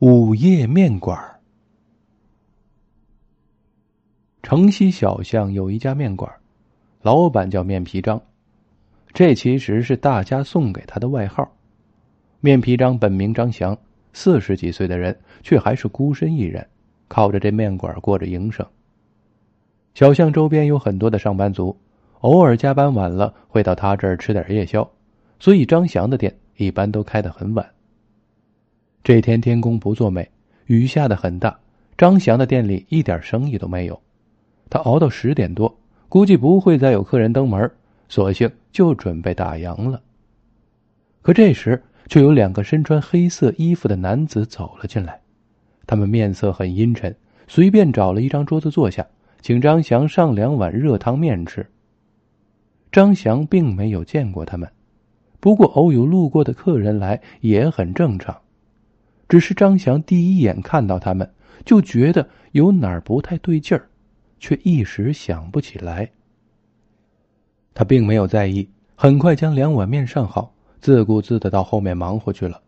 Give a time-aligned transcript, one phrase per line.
[0.00, 1.38] 午夜面馆。
[4.42, 6.32] 城西小巷有一家面馆，
[7.02, 8.22] 老板叫面皮张，
[9.12, 11.52] 这其实是大家送给他的外号。
[12.40, 13.76] 面皮张本名张翔，
[14.14, 16.66] 四十几岁的人，却还是孤身一人，
[17.06, 18.66] 靠着这面馆过着营生。
[19.92, 21.76] 小巷周边有很多的上班族，
[22.20, 24.90] 偶尔加班晚了会到他这儿吃点夜宵，
[25.38, 27.70] 所以张翔的店一般都开得很晚。
[29.02, 30.28] 这天天公不作美，
[30.66, 31.58] 雨下的很大，
[31.96, 33.98] 张祥的店里一点生意都没有。
[34.68, 35.74] 他熬到十点多，
[36.08, 37.70] 估计不会再有客人登门，
[38.08, 40.02] 索性就准备打烊了。
[41.22, 45.18] 可这时，却有两个身穿黑色衣服的男子走了进来，
[45.86, 47.16] 他们面色很阴沉，
[47.48, 49.06] 随便找了一张桌子坐下，
[49.40, 51.66] 请张祥上两碗热汤面吃。
[52.92, 54.68] 张祥并没有见过他们，
[55.40, 58.36] 不过偶有路过的客人来也很正常。
[59.30, 61.32] 只是张翔第一眼看到他们，
[61.64, 63.88] 就觉得有哪儿不太对劲儿，
[64.40, 66.10] 却一时想不起来。
[67.72, 72.60] 他并没有在意，很快将两碗面上好，自顾自的到后面忙活去了。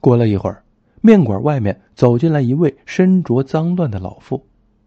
[0.00, 0.62] 过了一会儿，
[1.02, 4.42] 面馆外面走进来一位身着脏乱的老妇，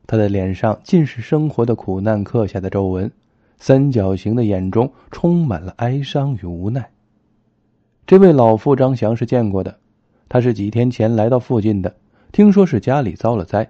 [0.08, 3.12] 她的脸上尽是生活的苦难刻下的皱纹，
[3.60, 6.90] 三角形的眼中充满了哀伤与无奈。
[8.08, 9.78] 这位老妇张翔是见过的。
[10.32, 11.94] 他是几天前来到附近的，
[12.32, 13.70] 听说是家里遭了灾，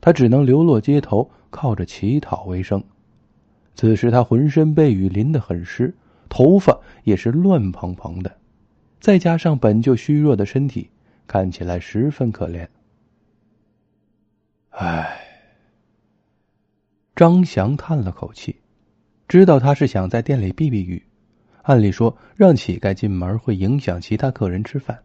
[0.00, 2.82] 他只能流落街头，靠着乞讨为生。
[3.76, 5.94] 此时他浑身被雨淋得很湿，
[6.28, 8.36] 头发也是乱蓬蓬的，
[8.98, 10.90] 再加上本就虚弱的身体，
[11.28, 12.66] 看起来十分可怜。
[14.70, 15.16] 唉，
[17.14, 18.56] 张翔叹了口气，
[19.28, 21.00] 知道他是想在店里避避雨。
[21.62, 24.98] 按理说，让乞丐进门会影响其他客人吃饭。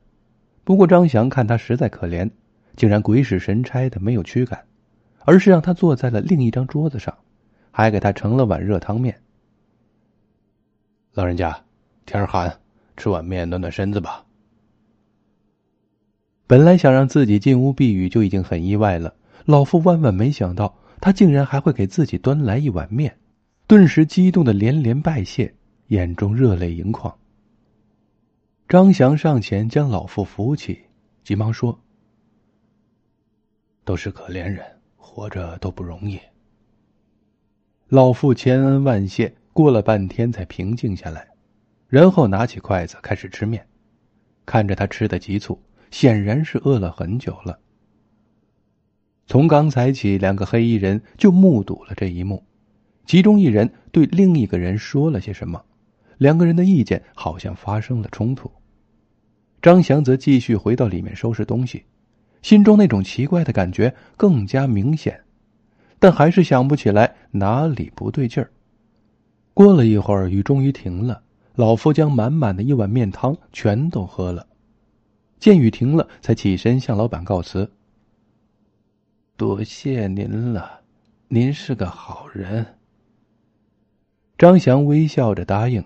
[0.65, 2.29] 不过张翔看他实在可怜，
[2.75, 4.65] 竟然鬼使神差的没有驱赶，
[5.19, 7.15] 而是让他坐在了另一张桌子上，
[7.69, 9.21] 还给他盛了碗热汤面。
[11.13, 11.63] 老人家，
[12.07, 12.59] 天寒，
[12.97, 14.25] 吃碗面暖暖身子吧。
[16.47, 19.13] 本来想让自己进屋避雨就已经很意外了，
[19.45, 23.15] 老夫万万没想到他竟然还会给自己端来一碗面，
[23.67, 25.53] 顿时激动的连连拜谢，
[25.89, 27.15] 眼中热泪盈眶。
[28.67, 30.85] 张翔上前将老妇扶起，
[31.23, 31.79] 急忙说
[33.85, 34.65] ：“都是可怜人，
[34.95, 36.19] 活着都不容易。”
[37.89, 41.27] 老妇千恩万谢，过了半天才平静下来，
[41.87, 43.67] 然后拿起筷子开始吃面，
[44.47, 45.61] 看着他吃的急促，
[45.91, 47.59] 显然是饿了很久了。
[49.27, 52.43] 从刚才起，两个黑衣人就目睹了这一幕，
[53.05, 55.63] 其中一人对另一个人说了些什么。
[56.17, 58.51] 两个人的意见好像发生了冲突。
[59.61, 61.83] 张翔则继续回到里面收拾东西，
[62.41, 65.19] 心中那种奇怪的感觉更加明显，
[65.97, 68.51] 但还是想不起来哪里不对劲儿。
[69.53, 71.23] 过了一会儿，雨终于停了，
[71.55, 74.45] 老夫将满满的一碗面汤全都喝了。
[75.39, 77.71] 见雨停了，才起身向老板告辞
[79.35, 80.81] ：“多谢您了，
[81.27, 82.65] 您是个好人。”
[84.37, 85.83] 张翔微笑着答应。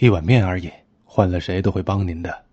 [0.00, 0.72] 一碗面而已，
[1.04, 2.46] 换了谁都会帮您的。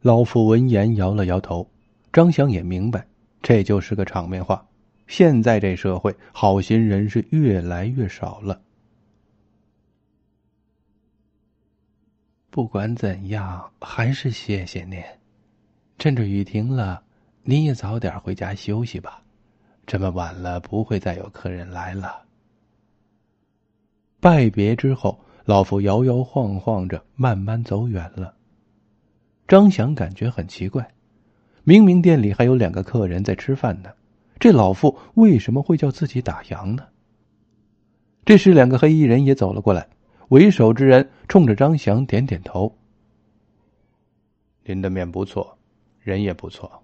[0.00, 1.70] 老妇闻言摇了摇头，
[2.10, 3.06] 张翔也明白，
[3.42, 4.66] 这就是个场面话。
[5.06, 8.58] 现在这社会，好心人是越来越少了。
[12.48, 14.98] 不管怎样，还是谢谢您。
[15.98, 17.02] 趁着雨停了，
[17.42, 19.22] 你也早点回家休息吧。
[19.86, 22.24] 这么晚了，不会再有客人来了。
[24.20, 25.20] 拜别之后。
[25.44, 28.34] 老妇摇摇晃晃着慢慢走远了。
[29.46, 30.94] 张翔感觉很奇怪，
[31.64, 33.90] 明明店里还有两个客人在吃饭呢，
[34.40, 36.86] 这老妇为什么会叫自己打烊呢？
[38.24, 39.86] 这时，两个黑衣人也走了过来，
[40.28, 42.74] 为首之人冲着张翔点点头
[44.64, 45.58] ：“您的面不错，
[46.00, 46.82] 人也不错，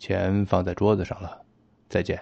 [0.00, 1.42] 钱放在桌子上了，
[1.88, 2.20] 再见。”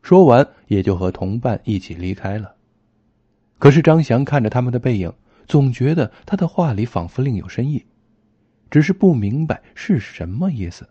[0.00, 2.54] 说完，也就和同伴一起离开了。
[3.58, 5.12] 可是张翔看着他们的背影，
[5.46, 7.84] 总觉得他的话里仿佛另有深意，
[8.70, 10.88] 只是不明白是什么意思。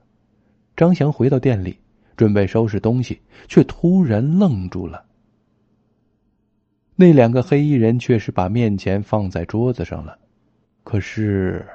[0.76, 1.80] 张翔回到店里，
[2.16, 5.06] 准备收拾东西，却突然愣住了。
[6.96, 10.18] 那两个黑衣人却是把面钱放在桌子上了，
[10.84, 11.66] 可是，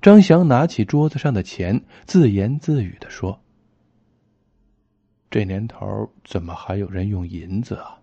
[0.00, 3.40] 张翔拿起桌子上的钱，自言自语的说
[5.30, 7.98] ：“这年头怎么还有人用银子啊？”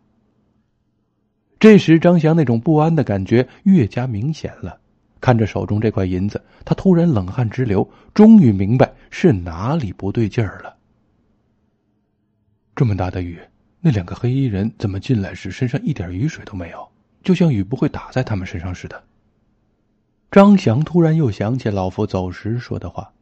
[1.61, 4.79] 这时，张翔那种不安的感觉越加明显了。
[5.19, 10.75] 看着手中这块银子，他突然冷汗直流，终于明白是哪里不对劲儿了。
[12.75, 13.39] 这么大的雨，
[13.79, 16.89] 那两个黑衣人怎么进来时身上一点雨水都没有，
[17.21, 19.03] 就像雨不会打在他们身上似的？
[20.31, 23.13] 张翔突然又想起老夫走时说的话，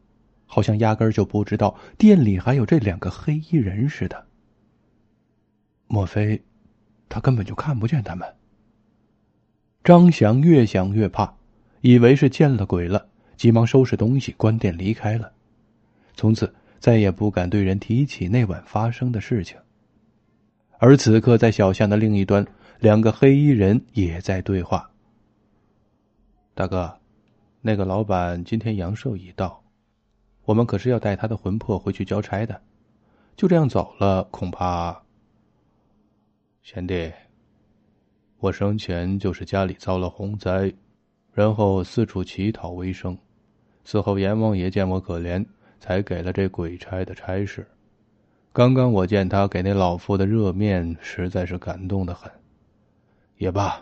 [0.46, 4.24] 好像压根儿就不知道店里还有这两个黑衣人似的。
[5.88, 6.40] 莫非，
[7.10, 8.26] 他根本就看不见他们？
[9.84, 11.34] 张翔越想越怕。
[11.82, 13.08] 以为是见了鬼了，
[13.38, 15.32] 急忙收拾东西，关店离开了。
[16.14, 19.56] 从此再也不敢对人提起那晚发生的事情。
[20.76, 22.46] 而此刻，在小巷的另一端，
[22.80, 24.90] 两个黑衣人也在对话。
[26.54, 26.94] 大哥，
[27.62, 29.62] 那个老板今天阳寿已到，
[30.44, 32.60] 我们可是要带他的魂魄回去交差的，
[33.36, 35.02] 就这样走了，恐怕……
[36.62, 37.10] 贤弟，
[38.38, 40.72] 我生前就是家里遭了洪灾。
[41.32, 43.16] 然后四处乞讨为生，
[43.84, 45.44] 死后阎王爷见我可怜，
[45.78, 47.66] 才给了这鬼差的差事。
[48.52, 52.30] 刚刚我见他给那老妇的热面，实在是感动的很。
[53.38, 53.80] 也罢，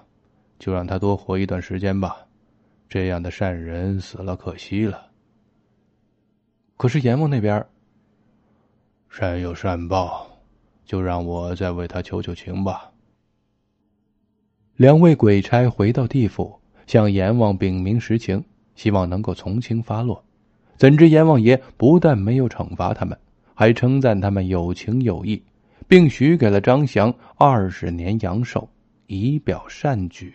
[0.59, 2.17] 就让他多活一段时间吧。
[2.87, 5.11] 这样的善人死了可惜了。
[6.77, 7.67] 可是阎王那边，
[9.09, 10.28] 善有善报，
[10.89, 12.91] 就让我再为他求求情吧。
[14.75, 16.59] 两位鬼差回到地府。
[16.87, 18.43] 向阎王禀明实情，
[18.75, 20.25] 希望能够从轻发落。
[20.79, 23.19] 怎知阎王爷不但没有惩罚他们，
[23.55, 25.43] 还称赞他们有情有义，
[25.87, 28.67] 并许给了张翔二十年阳寿，
[29.07, 30.33] 以表善举。